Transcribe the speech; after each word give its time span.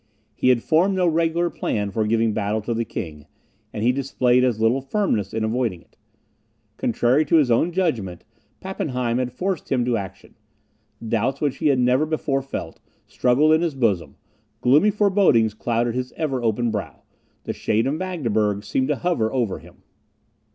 He 0.33 0.49
had 0.49 0.63
formed 0.63 0.95
no 0.95 1.05
regular 1.05 1.51
plan 1.51 1.91
for 1.91 2.07
giving 2.07 2.33
battle 2.33 2.59
to 2.61 2.73
the 2.73 2.83
King, 2.83 3.27
and 3.71 3.83
he 3.83 3.91
displayed 3.91 4.43
as 4.43 4.59
little 4.59 4.81
firmness 4.81 5.31
in 5.31 5.43
avoiding 5.43 5.79
it. 5.83 5.95
Contrary 6.77 7.23
to 7.25 7.35
his 7.35 7.51
own 7.51 7.71
judgment, 7.71 8.23
Pappenheim 8.61 9.19
had 9.19 9.31
forced 9.31 9.71
him 9.71 9.85
to 9.85 9.97
action. 9.97 10.33
Doubts 11.07 11.39
which 11.39 11.57
he 11.57 11.67
had 11.67 11.77
never 11.77 12.07
before 12.07 12.41
felt, 12.41 12.79
struggled 13.05 13.53
in 13.53 13.61
his 13.61 13.75
bosom; 13.75 14.15
gloomy 14.61 14.89
forebodings 14.89 15.53
clouded 15.53 15.93
his 15.93 16.13
ever 16.17 16.43
open 16.43 16.71
brow; 16.71 17.03
the 17.43 17.53
shade 17.53 17.85
of 17.85 17.93
Magdeburg 17.93 18.63
seemed 18.63 18.87
to 18.87 18.95
hover 18.95 19.31
over 19.31 19.59
him. 19.59 19.83